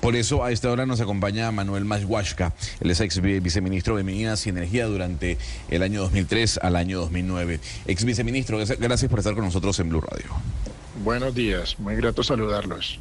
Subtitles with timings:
[0.00, 4.46] Por eso a esta hora nos acompaña Manuel Mashwashka, él es ex viceministro de Minas
[4.46, 5.36] y Energía durante
[5.68, 7.60] el año 2003 al año 2009.
[7.86, 10.26] Ex viceministro, gracias por estar con nosotros en Blue Radio.
[11.04, 12.98] Buenos días, muy grato saludarlos.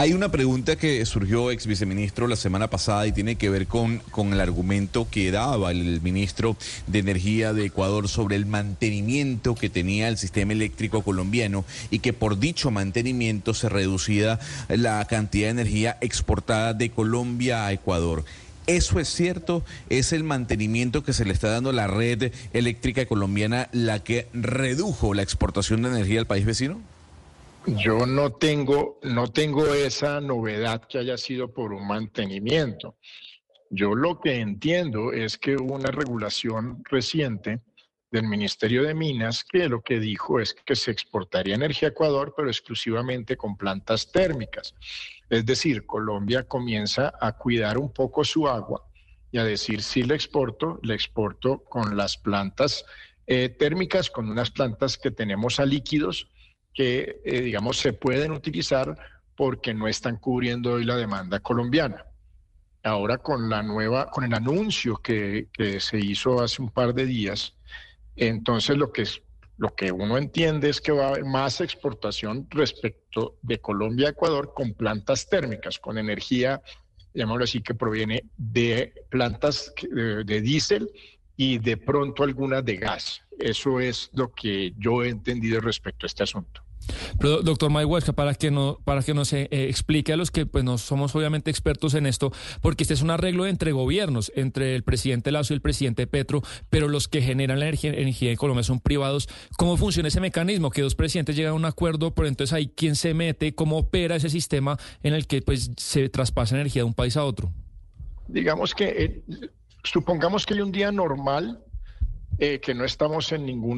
[0.00, 3.98] Hay una pregunta que surgió, ex viceministro, la semana pasada y tiene que ver con,
[4.12, 6.56] con el argumento que daba el ministro
[6.86, 12.12] de Energía de Ecuador sobre el mantenimiento que tenía el sistema eléctrico colombiano y que
[12.12, 14.38] por dicho mantenimiento se reducía
[14.68, 18.24] la cantidad de energía exportada de Colombia a Ecuador.
[18.68, 19.64] ¿Eso es cierto?
[19.88, 24.28] ¿Es el mantenimiento que se le está dando a la red eléctrica colombiana la que
[24.32, 26.80] redujo la exportación de energía al país vecino?
[27.76, 32.96] Yo no tengo, no tengo esa novedad que haya sido por un mantenimiento.
[33.68, 37.60] Yo lo que entiendo es que hubo una regulación reciente
[38.10, 42.32] del Ministerio de Minas que lo que dijo es que se exportaría energía a Ecuador,
[42.34, 44.74] pero exclusivamente con plantas térmicas.
[45.28, 48.88] Es decir, Colombia comienza a cuidar un poco su agua
[49.30, 52.86] y a decir, si le exporto, le exporto con las plantas
[53.26, 56.30] eh, térmicas, con unas plantas que tenemos a líquidos
[56.78, 58.96] que, eh, digamos, se pueden utilizar
[59.34, 62.06] porque no están cubriendo hoy la demanda colombiana.
[62.84, 67.04] Ahora con la nueva, con el anuncio que, que se hizo hace un par de
[67.04, 67.56] días,
[68.14, 69.20] entonces lo que es,
[69.56, 74.10] lo que uno entiende es que va a haber más exportación respecto de Colombia a
[74.10, 76.62] Ecuador con plantas térmicas, con energía,
[77.12, 80.88] llamémoslo así, que proviene de plantas de, de diésel
[81.36, 83.22] y de pronto algunas de gas.
[83.36, 86.67] Eso es lo que yo he entendido respecto a este asunto.
[87.18, 90.64] Pero, doctor Mayhuesca, para que no, para que nos eh, explique a los que pues
[90.64, 94.82] no somos obviamente expertos en esto, porque este es un arreglo entre gobiernos, entre el
[94.82, 98.62] presidente Lazo y el presidente Petro, pero los que generan la energía, energía en Colombia
[98.62, 99.28] son privados.
[99.56, 100.70] ¿Cómo funciona ese mecanismo?
[100.70, 104.16] Que dos presidentes llegan a un acuerdo, pero entonces ahí quién se mete, cómo opera
[104.16, 107.52] ese sistema en el que pues se traspasa energía de un país a otro.
[108.28, 109.22] Digamos que eh,
[109.82, 111.64] supongamos que hay un día normal
[112.38, 113.76] eh, que no estamos en ningún,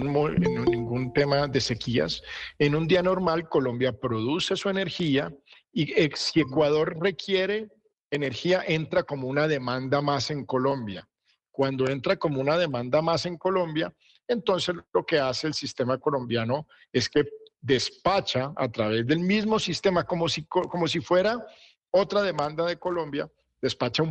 [0.70, 2.22] ningún tema de sequías.
[2.58, 5.34] En un día normal, Colombia produce su energía
[5.72, 7.68] y eh, si Ecuador requiere
[8.10, 11.08] energía, entra como una demanda más en Colombia.
[11.50, 13.94] Cuando entra como una demanda más en Colombia,
[14.28, 17.24] entonces lo que hace el sistema colombiano es que
[17.60, 21.44] despacha a través del mismo sistema, como si, como si fuera
[21.90, 23.30] otra demanda de Colombia,
[23.60, 24.04] despacha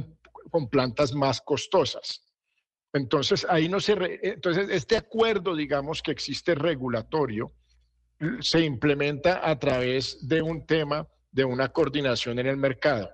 [0.49, 2.23] con plantas más costosas.
[2.93, 4.19] Entonces, ahí no se...
[4.23, 7.53] Entonces, este acuerdo, digamos, que existe regulatorio,
[8.41, 13.09] se implementa a través de un tema de una coordinación en el mercado.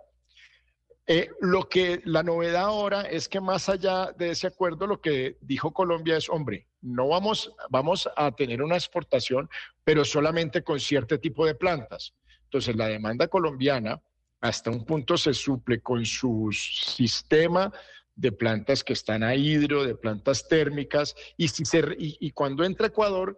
[1.08, 5.38] Eh, lo que la novedad ahora es que más allá de ese acuerdo, lo que
[5.42, 9.48] dijo Colombia es, hombre, no vamos, vamos a tener una exportación,
[9.84, 12.16] pero solamente con cierto tipo de plantas.
[12.46, 14.02] Entonces, la demanda colombiana
[14.42, 17.72] hasta un punto se suple con su sistema
[18.16, 22.88] de plantas que están a hidro, de plantas térmicas, y, si se, y, cuando entra
[22.88, 23.36] Ecuador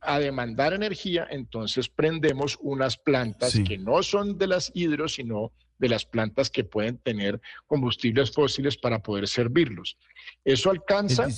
[0.00, 5.88] a demandar energía, entonces prendemos unas plantas que no son de las hidro, sino de
[5.88, 9.96] las plantas que pueden tener combustibles fósiles para poder servirlos.
[10.44, 11.28] Eso alcanza...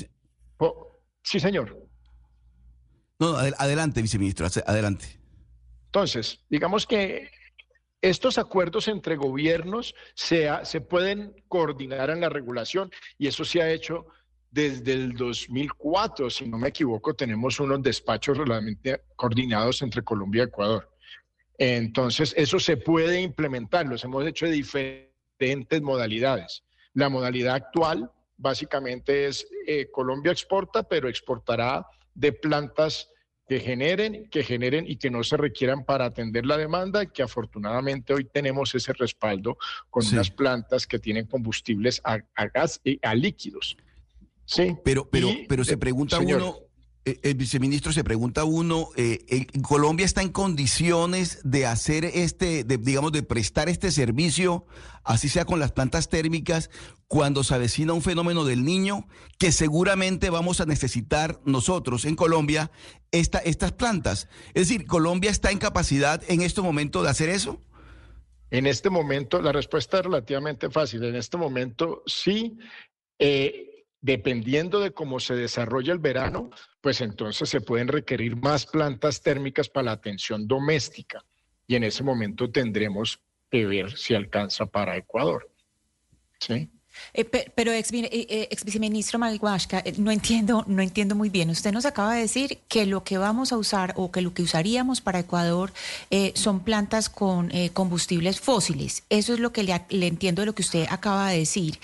[1.22, 1.88] sí, señor.
[3.18, 5.20] No, adelante, viceministro, adelante.
[5.86, 7.30] Entonces, digamos que
[8.02, 13.70] estos acuerdos entre gobiernos se, se pueden coordinar en la regulación y eso se ha
[13.70, 14.06] hecho
[14.50, 20.46] desde el 2004, si no me equivoco, tenemos unos despachos realmente coordinados entre Colombia y
[20.46, 20.90] Ecuador.
[21.56, 26.64] Entonces, eso se puede implementar, los hemos hecho de diferentes modalidades.
[26.92, 33.11] La modalidad actual básicamente es eh, Colombia exporta, pero exportará de plantas
[33.48, 38.14] que generen, que generen y que no se requieran para atender la demanda, que afortunadamente
[38.14, 39.58] hoy tenemos ese respaldo
[39.90, 42.18] con unas plantas que tienen combustibles a,
[42.54, 43.76] gas y a líquidos.
[44.44, 44.76] Sí.
[44.84, 46.71] Pero, pero, pero se pregunta uno, eh,
[47.04, 53.24] el viceministro se pregunta uno, eh, ¿Colombia está en condiciones de hacer este, digamos, de
[53.24, 54.66] prestar este servicio,
[55.02, 56.70] así sea con las plantas térmicas,
[57.08, 59.08] cuando se avecina un fenómeno del niño,
[59.38, 62.70] que seguramente vamos a necesitar nosotros en Colombia
[63.10, 64.28] esta, estas plantas?
[64.54, 67.60] Es decir, ¿Colombia está en capacidad en este momento de hacer eso?
[68.52, 71.02] En este momento, la respuesta es relativamente fácil.
[71.04, 72.58] En este momento, sí.
[73.18, 73.71] Eh,
[74.02, 76.50] dependiendo de cómo se desarrolla el verano,
[76.80, 81.24] pues entonces se pueden requerir más plantas térmicas para la atención doméstica
[81.66, 83.20] y en ese momento tendremos
[83.50, 85.48] que ver si alcanza para Ecuador.
[86.38, 86.68] ¿Sí?
[87.14, 91.50] Eh, pero ex, eh, eh, viceministro Malguasca, no entiendo, no entiendo muy bien.
[91.50, 94.42] Usted nos acaba de decir que lo que vamos a usar o que lo que
[94.42, 95.72] usaríamos para Ecuador
[96.34, 99.04] son plantas con combustibles fósiles.
[99.08, 101.78] Eso es lo que le, le, entiendo de lo que usted acaba de decir.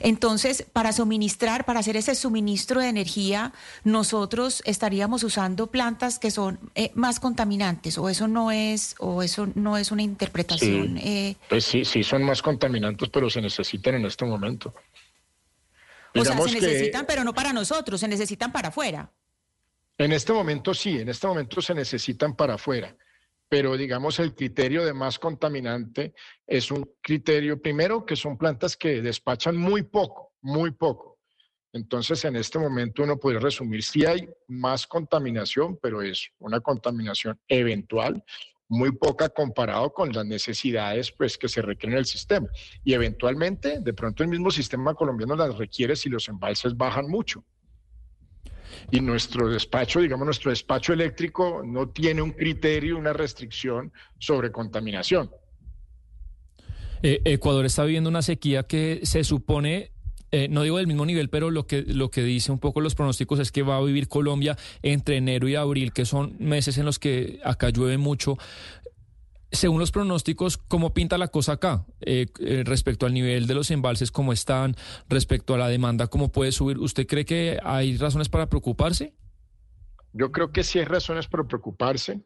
[0.00, 3.52] Entonces, para suministrar, para hacer ese suministro de energía,
[3.84, 6.58] nosotros estaríamos usando plantas que son
[6.94, 10.98] más contaminantes, o eso no es, o eso no es una interpretación.
[11.48, 14.74] pues sí, sí son más contaminantes, pero se necesitan en este momento.
[16.14, 19.10] O sea, se necesitan, pero no para nosotros, se necesitan para afuera.
[19.98, 22.94] En este momento sí, en este momento se necesitan para afuera,
[23.48, 26.14] pero digamos el criterio de más contaminante
[26.46, 31.18] es un criterio, primero, que son plantas que despachan muy poco, muy poco.
[31.72, 37.38] Entonces, en este momento uno puede resumir si hay más contaminación, pero es una contaminación
[37.46, 38.24] eventual
[38.68, 42.48] muy poca comparado con las necesidades pues, que se requieren en el sistema.
[42.84, 47.44] Y eventualmente, de pronto el mismo sistema colombiano las requiere si los embalses bajan mucho.
[48.90, 55.30] Y nuestro despacho, digamos, nuestro despacho eléctrico no tiene un criterio, una restricción sobre contaminación.
[57.02, 59.92] Eh, Ecuador está viviendo una sequía que se supone
[60.30, 62.94] eh, no digo del mismo nivel, pero lo que, lo que dice un poco los
[62.94, 66.84] pronósticos es que va a vivir Colombia entre enero y abril, que son meses en
[66.84, 68.36] los que acá llueve mucho.
[69.50, 71.86] Según los pronósticos, ¿cómo pinta la cosa acá?
[72.00, 74.76] Eh, eh, respecto al nivel de los embalses, ¿cómo están?
[75.08, 76.78] Respecto a la demanda, ¿cómo puede subir?
[76.78, 79.14] ¿Usted cree que hay razones para preocuparse?
[80.12, 82.22] Yo creo que sí hay razones para preocuparse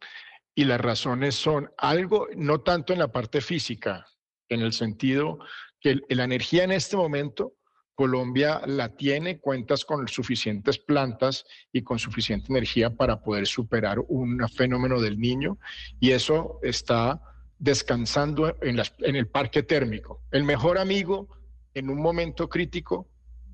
[0.55, 4.07] y las razones son algo, no tanto en la parte física,
[4.49, 5.39] en el sentido
[5.81, 7.55] que la energía en este momento
[7.95, 14.41] Colombia la tiene, cuentas con suficientes plantas y con suficiente energía para poder superar un
[14.49, 15.59] fenómeno del niño
[16.01, 17.21] y eso está
[17.59, 18.81] descansando en,
[19.17, 20.23] el parque térmico.
[20.31, 21.29] El mejor amigo
[21.75, 23.09] en un momento crítico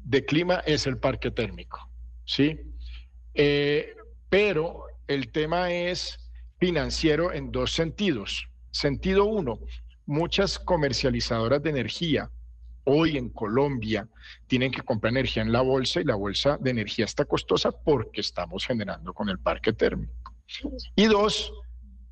[0.05, 1.91] de clima es el parque térmico,
[2.25, 2.58] ¿sí?
[3.34, 3.94] Eh,
[4.31, 8.49] pero el tema es financiero en dos sentidos.
[8.70, 9.58] Sentido uno,
[10.06, 12.31] muchas comercializadoras de energía
[12.88, 14.08] hoy en Colombia
[14.46, 18.23] tienen que comprar energía en la bolsa y la bolsa de energía está costosa porque
[18.23, 20.35] estamos generando con el parque térmico.
[20.96, 21.52] Y dos,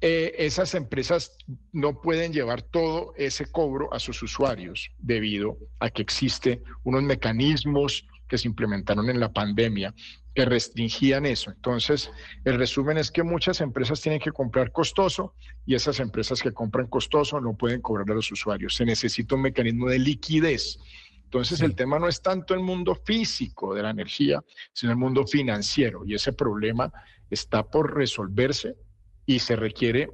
[0.02, 1.32] eh, esas empresas
[1.72, 8.06] no pueden llevar todo ese cobro a sus usuarios debido a que existen unos mecanismos
[8.28, 9.94] que se implementaron en la pandemia
[10.36, 11.50] que restringían eso.
[11.50, 12.10] Entonces,
[12.44, 15.32] el resumen es que muchas empresas tienen que comprar costoso
[15.64, 18.76] y esas empresas que compran costoso no pueden cobrar a los usuarios.
[18.76, 20.78] Se necesita un mecanismo de liquidez.
[21.24, 24.44] Entonces, el tema no es tanto el mundo físico de la energía,
[24.74, 26.02] sino el mundo financiero.
[26.04, 26.92] Y ese problema
[27.30, 28.76] está por resolverse
[29.24, 30.10] y se requiere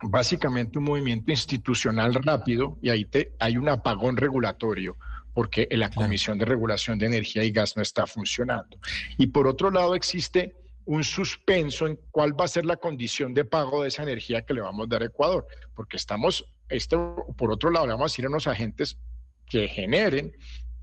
[0.00, 4.96] básicamente un movimiento institucional rápido y ahí te, hay un apagón regulatorio
[5.34, 8.78] porque la Comisión de Regulación de Energía y Gas no está funcionando.
[9.16, 10.54] Y por otro lado existe
[10.86, 14.54] un suspenso en cuál va a ser la condición de pago de esa energía que
[14.54, 18.12] le vamos a dar a Ecuador, porque estamos, esto, por otro lado, le vamos a
[18.12, 18.98] decir a unos agentes
[19.46, 20.32] que generen,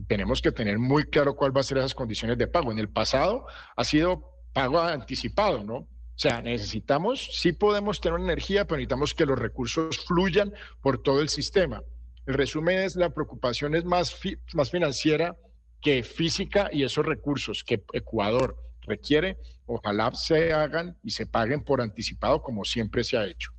[0.07, 2.71] tenemos que tener muy claro cuál va a ser esas condiciones de pago.
[2.71, 5.75] En el pasado ha sido pago anticipado, ¿no?
[5.75, 10.51] O sea, necesitamos, sí podemos tener energía, pero necesitamos que los recursos fluyan
[10.81, 11.83] por todo el sistema.
[12.27, 14.13] El resumen es la preocupación es más,
[14.53, 15.37] más financiera
[15.81, 21.81] que física y esos recursos que Ecuador requiere, ojalá se hagan y se paguen por
[21.81, 23.51] anticipado como siempre se ha hecho.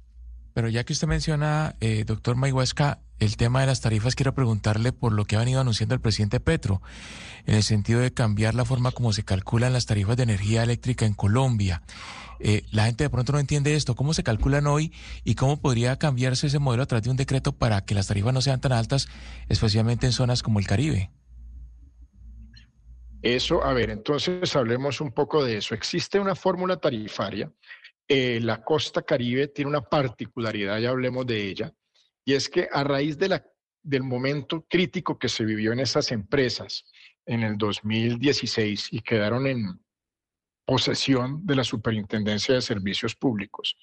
[0.53, 4.93] Pero ya que usted menciona, eh, doctor Mayhuasca, el tema de las tarifas, quiero preguntarle
[4.93, 6.83] por lo que ha venido anunciando el presidente Petro,
[7.47, 11.07] en el sentido de cambiar la forma como se calculan las tarifas de energía eléctrica
[11.07, 11.83] en Colombia.
[12.41, 14.93] Eh, la gente de pronto no entiende esto, cómo se calculan hoy
[15.25, 18.33] y cómo podría cambiarse ese modelo a través de un decreto para que las tarifas
[18.33, 19.09] no sean tan altas,
[19.49, 21.11] especialmente en zonas como el Caribe.
[23.21, 25.75] Eso, a ver, entonces hablemos un poco de eso.
[25.75, 27.51] Existe una fórmula tarifaria.
[28.07, 31.75] Eh, la costa caribe tiene una particularidad, ya hablemos de ella,
[32.29, 36.85] y es que a raíz del momento crítico que se vivió en esas empresas
[37.25, 39.81] en el 2016 y quedaron en,
[40.67, 43.79] posesión de la Superintendencia de Servicios Públicos.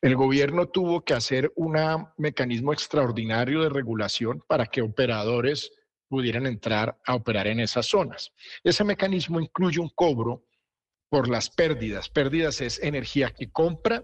[0.00, 1.76] El gobierno tuvo que hacer un
[2.16, 5.70] mecanismo extraordinario de regulación para que operadores
[6.08, 8.32] pudieran entrar a operar en esas zonas.
[8.64, 10.46] Ese mecanismo incluye un cobro
[11.10, 12.08] por las pérdidas.
[12.08, 14.02] Pérdidas es energía que compra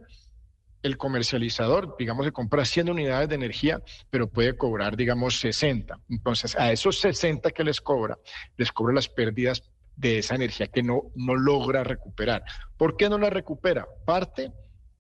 [0.83, 6.01] el comercializador, digamos que compra 100 unidades de energía, pero puede cobrar, digamos, 60.
[6.09, 8.19] Entonces, a esos 60 que les cobra,
[8.57, 9.63] les cobra las pérdidas
[9.97, 12.43] de esa energía que no, no logra recuperar.
[12.77, 13.87] ¿Por qué no la recupera?
[14.05, 14.53] Parte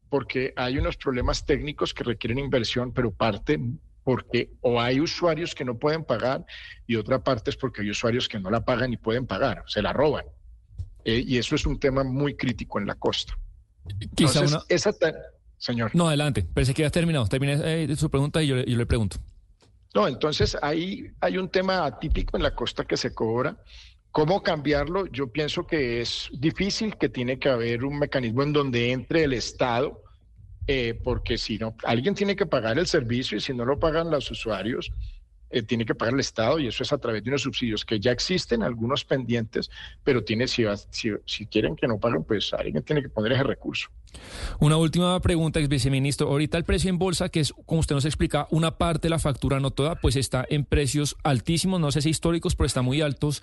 [0.09, 3.59] porque hay unos problemas técnicos que requieren inversión, pero parte
[4.05, 6.45] porque o hay usuarios que no pueden pagar
[6.87, 9.81] y otra parte es porque hay usuarios que no la pagan y pueden pagar, se
[9.81, 10.27] la roban.
[11.05, 13.39] Eh, y eso es un tema muy crítico en la costa.
[14.15, 14.93] Quizá esa
[15.63, 15.95] señor.
[15.95, 17.27] No, adelante, pensé que ya terminado.
[17.27, 19.17] Terminé eh, su pregunta y yo, yo le pregunto.
[19.95, 23.57] No, entonces ahí hay un tema atípico en la costa que se cobra.
[24.11, 25.07] ¿Cómo cambiarlo?
[25.07, 29.33] Yo pienso que es difícil, que tiene que haber un mecanismo en donde entre el
[29.33, 30.03] Estado,
[30.67, 34.11] eh, porque si no, alguien tiene que pagar el servicio y si no lo pagan
[34.11, 34.93] los usuarios,
[35.51, 38.01] eh, tiene que pagar el Estado y eso es a través de unos subsidios que
[38.01, 39.71] ya existen, algunos pendientes,
[40.03, 43.89] pero tiene, si, si, quieren que no paguen, pues alguien tiene que poner ese recurso.
[44.59, 46.29] Una última pregunta, ex viceministro.
[46.29, 49.19] Ahorita el precio en bolsa, que es, como usted nos explica, una parte de la
[49.19, 53.01] factura, no toda, pues está en precios altísimos, no sé si históricos, pero están muy
[53.01, 53.43] altos.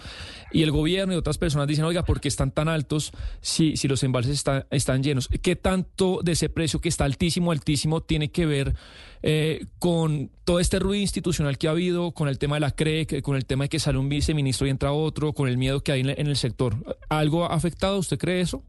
[0.51, 3.11] Y el gobierno y otras personas dicen, oiga, ¿por qué están tan altos
[3.41, 5.27] si, si los embalses están llenos?
[5.41, 8.75] ¿Qué tanto de ese precio que está altísimo, altísimo, tiene que ver
[9.21, 13.05] eh, con todo este ruido institucional que ha habido, con el tema de la CRE,
[13.21, 15.91] con el tema de que sale un viceministro y entra otro, con el miedo que
[15.91, 16.75] hay en el sector?
[17.09, 17.97] ¿Algo ha afectado?
[17.97, 18.63] ¿Usted cree eso?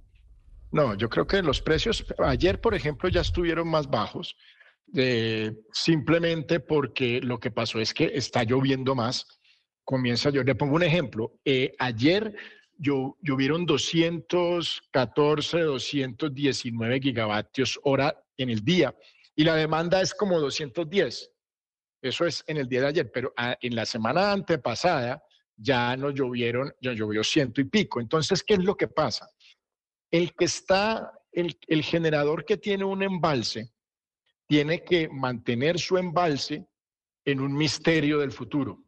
[0.72, 4.36] No, yo creo que los precios, ayer por ejemplo, ya estuvieron más bajos,
[4.94, 9.26] eh, simplemente porque lo que pasó es que está lloviendo más.
[9.84, 11.40] Comienza yo, le pongo un ejemplo.
[11.44, 12.34] Eh, ayer
[12.78, 18.94] yo, llovieron 214, 219 gigavatios hora en el día
[19.34, 21.30] y la demanda es como 210.
[22.02, 25.22] Eso es en el día de ayer, pero ah, en la semana antepasada
[25.56, 28.00] ya nos llovieron, ya llovió ciento y pico.
[28.00, 29.28] Entonces, ¿qué es lo que pasa?
[30.10, 33.72] El que está, el, generador que tiene un embalse,
[34.46, 36.66] tiene que mantener su embalse
[37.24, 38.82] en un misterio del futuro.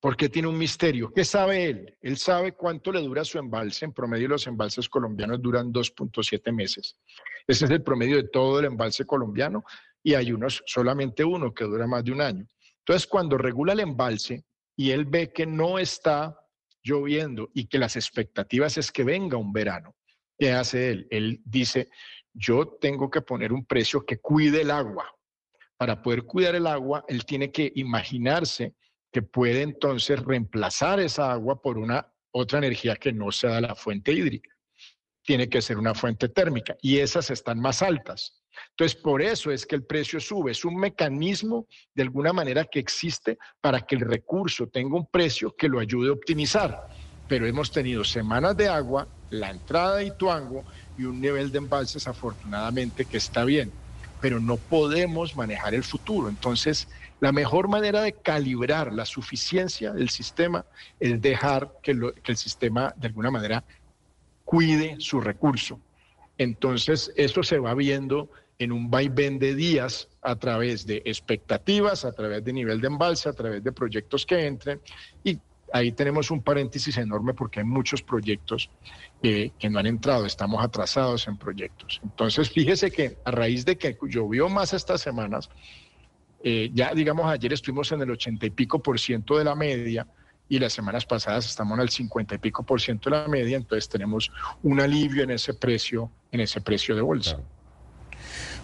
[0.00, 1.12] ¿Por qué tiene un misterio?
[1.12, 1.96] ¿Qué sabe él?
[2.00, 3.84] Él sabe cuánto le dura su embalse.
[3.84, 6.96] En promedio los embalses colombianos duran 2.7 meses.
[7.46, 9.64] Ese es el promedio de todo el embalse colombiano
[10.02, 12.46] y hay unos, solamente uno que dura más de un año.
[12.78, 16.38] Entonces, cuando regula el embalse y él ve que no está
[16.82, 19.94] lloviendo y que las expectativas es que venga un verano,
[20.38, 21.06] ¿Qué hace él?
[21.10, 21.88] Él dice,
[22.32, 25.12] yo tengo que poner un precio que cuide el agua.
[25.76, 28.74] Para poder cuidar el agua, él tiene que imaginarse
[29.12, 34.12] que puede entonces reemplazar esa agua por una otra energía que no sea la fuente
[34.12, 34.50] hídrica.
[35.24, 38.42] Tiene que ser una fuente térmica y esas están más altas.
[38.70, 40.50] Entonces, por eso es que el precio sube.
[40.50, 45.54] Es un mecanismo de alguna manera que existe para que el recurso tenga un precio
[45.56, 46.88] que lo ayude a optimizar
[47.28, 50.64] pero hemos tenido semanas de agua, la entrada de Ituango
[50.96, 53.72] y un nivel de embalses afortunadamente que está bien,
[54.20, 56.28] pero no podemos manejar el futuro.
[56.28, 56.88] Entonces,
[57.20, 60.64] la mejor manera de calibrar la suficiencia del sistema
[60.98, 63.64] es dejar que, el sistema de alguna manera
[64.44, 65.80] cuide su recurso.
[66.36, 72.12] Entonces, eso se va viendo en un vaivén de días a través de expectativas, a
[72.12, 74.80] través de nivel de embalse, a través de proyectos que entren
[75.22, 75.38] y
[75.72, 78.70] ahí tenemos un paréntesis enorme porque hay muchos proyectos
[79.20, 82.00] que no han entrado, estamos atrasados en proyectos.
[82.02, 85.50] Entonces, fíjese que a raíz de que llovió más estas semanas,
[86.42, 90.06] eh, ya digamos ayer estuvimos en el ochenta y pico por ciento de la media
[90.48, 93.56] y las semanas pasadas estamos en el cincuenta y pico por ciento de la media,
[93.56, 94.30] entonces tenemos
[94.62, 97.38] un alivio en ese precio, en ese precio de bolsa.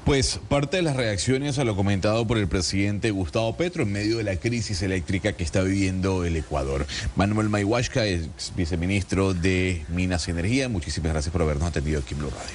[0.04, 4.18] Pues parte de las reacciones a lo comentado por el presidente Gustavo Petro en medio
[4.18, 6.86] de la crisis eléctrica que está viviendo el Ecuador.
[7.16, 10.68] Manuel Mayhuashka es viceministro de Minas y Energía.
[10.68, 12.54] Muchísimas gracias por habernos atendido aquí en Blue Radio.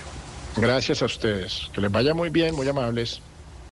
[0.58, 1.70] Gracias a ustedes.
[1.74, 3.20] Que les vaya muy bien, muy amables.